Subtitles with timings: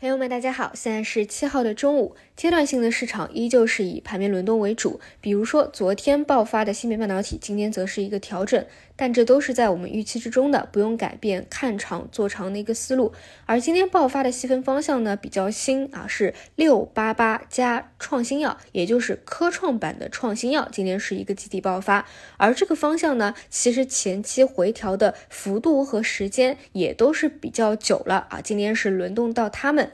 [0.00, 5.00] 朋友们，大家好，现在是七号的中午，阶段性的市场依旧是以盘面轮动为主。
[5.20, 8.64] 比如说昨天爆发的芯片半导体，今天则是一个调整，
[8.94, 13.12] 但这都是在我们预期之中的，不用改变看长做长的一个思路。
[13.44, 22.06] 而今天爆发的细分方向呢，比较新啊，是六八八加创新药，也就是科创板的创新药，今天是一个集体爆发。
[22.36, 29.87] 而这个方向呢，其实前期回调的幅度和时间也都是比较久了啊，今天是轮动到他们。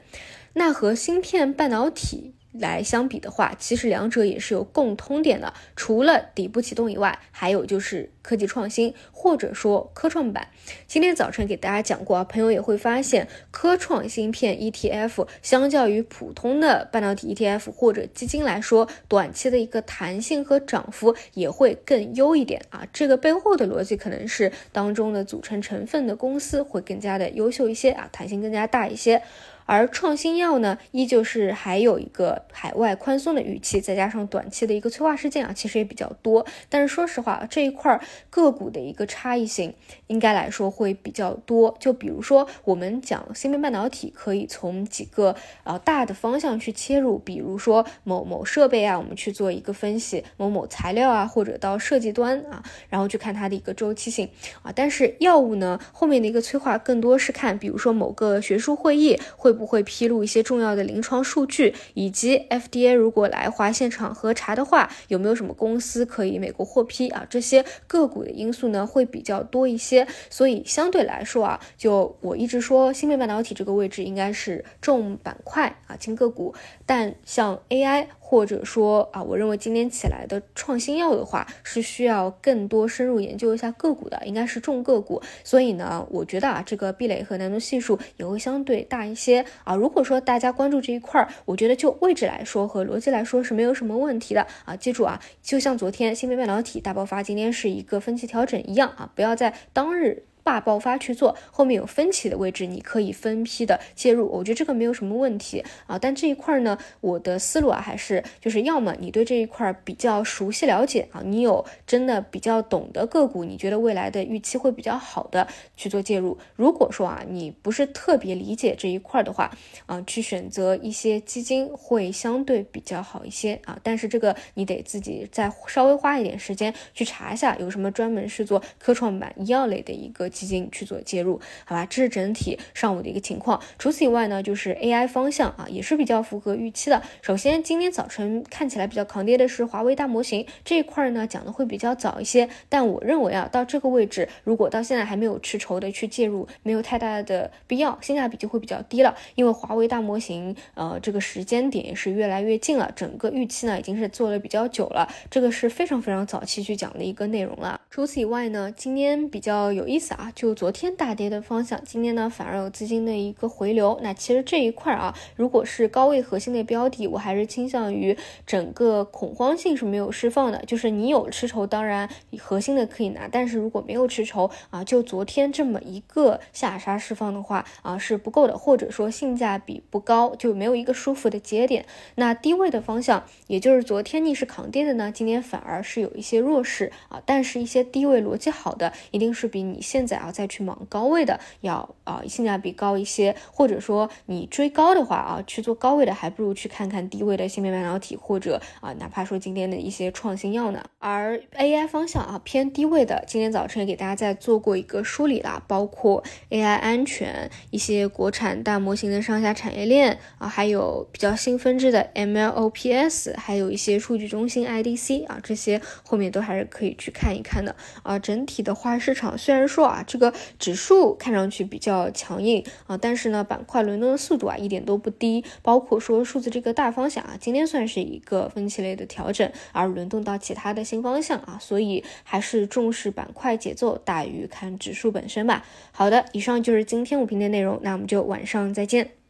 [0.53, 10.47] 那和芯片半导体来相比的话，其实两者也是有共通点的，除了底部启动以外，还有就是科技创新或者说科创板。
[10.87, 22.87] 今天早晨给大家讲过啊，朋友也会发现，科创芯片 ETF 相较于普通的半导体 ETF 或者基金来说，短期的一个弹性和涨幅也会更优一点啊。
[22.93, 29.21] 这个背后的逻辑可能是当中的组成成分的公司会更加的优秀一些啊，弹性更加大一些。
[29.65, 36.45] 而创新药呢，依旧是还有一个海外宽松的预期，再加上短期的一个催化事件啊，其实也比较多。
[36.69, 37.99] 但是说实话，这一块
[38.29, 39.73] 个股的一个差异性，
[40.05, 41.75] 应该来说会比较多。
[41.79, 54.29] 就比如说，我们讲芯片半导体，可以从几个呃大的方向去切入，比如说某某设备啊，我们去做一个分析；某某材料啊，或者到设计端啊，然后去看它的一个周期性
[54.61, 54.71] 啊。
[54.75, 59.54] 但是药物呢，后面的一个催化更多是看，比如说某个学术会议会。
[59.55, 67.25] 不会披露一些重要的临床数据，以及 FDA 如果来华现场核查的话，有没有什么公司可以美国获批啊？
[67.29, 76.53] 这些个股的因素呢会比较多一些，所以相对来说啊，就我一直说芯片半导体这个位置应该是重板块啊轻个股，
[76.85, 78.07] 但像 AI。
[78.27, 85.21] 或者说啊，我认为今天起来的创新药的话，是需要更多深入研究一下个股的，应该是重个股。
[85.43, 89.75] 所以呢，我觉得啊，这个壁垒和难度系数也会相对大一些啊。
[89.75, 94.75] 如果说大家关注这一块儿，我觉得就位置来说和逻辑来说是没有什么问题的啊。
[94.75, 100.23] 记住啊，就像昨天芯片半导体大爆发，今天是一个分歧调整一样啊，不要在当日。
[100.45, 105.97] 大爆发去做，后面有分歧的位置，你可以分批的介入，我觉得这个没有什么问题啊。
[105.97, 116.37] 但这一块呢，我的思路啊，还是就是要么你对这一块比较熟悉了解啊，你有真的比较懂得个股，你觉得未来的预期会比较好的去做介入。
[116.55, 119.49] 如果说啊，你不是特别理解这一块的话
[119.87, 123.79] 啊，去选择一些基金会相对比较好一些啊。
[123.81, 130.29] 但是这个你得自己再稍微花一点时间去查一下，有什么专门是做科创板医药类的一个。
[130.35, 133.61] 基金去做介入，好吧，这是整体上午的一个情况。
[133.79, 137.01] 除此以外呢，就是 AI 方向啊，也是比较符合预期的。
[137.21, 142.49] 首先，今天早晨看起来比较抗跌的是华为大模型这一块呢，讲的会比较早一些。
[142.67, 149.15] 但我认为啊，到这个位置，如果到现在还没有吃筹的去介入，没有太大的必要，性价比就会比较低了。
[149.35, 157.79] 因为华为大模型，呃，这个时间点也是越来越近了，整个预期呢已经是做了比较久了，这个是非常非常早期去讲的一个内容了。
[157.89, 160.24] 除此以外呢，今天比较有意思啊。
[160.33, 163.99] 就昨天大跌的方向，今天呢反而有资金的一个回流。
[164.01, 170.63] 那其实这一块啊，如果是高位核心的标的，我还是倾向于整个恐慌性是没有释放的。
[170.65, 172.09] 就是你有吃筹，当然
[172.39, 181.85] 核心的可以拿，但是如果没有吃筹啊，就昨天这么一个下杀释放的话啊是不够的，或者说性价比不高，就没有一个舒服的节点。
[182.15, 190.14] 那低位的方向，也就是昨天逆势扛跌的呢，今天反而是有一些弱势啊，但是一些低位逻辑好的，一定是比你现在。
[190.15, 200.83] 然后再去往高位的，要啊性价比高一些，或者说你追高的话啊，去做高位的，还不如去看看低位的芯片半导体，或者啊，哪怕说今天的一些创新药呢。
[200.99, 218.17] 而 AI 方向啊偏低位的，今天早晨也给大家在做过一个梳理啦，包括 AI 安全、一些国产大模型的上下产业链啊，还有比较新分支的 MLOps，还有一些数据中心 IDC 啊，这些后面都还是可以去看一看的啊。
[218.17, 220.03] 整体的话，市场虽然说啊。
[220.05, 225.43] 这个指数看上去比较强硬啊，但是呢，板块轮动的速度啊一点都不低。
[225.61, 235.65] 包括说数字这个大方向啊，今天算是一个分歧类的调整，而轮动到其他的新方向啊，所以还是重视板块节奏大于看指数本身吧。
[235.91, 239.24] 好的，以上就是今天五评的内容，那我们就晚上再见。